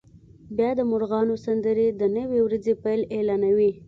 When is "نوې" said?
2.17-2.39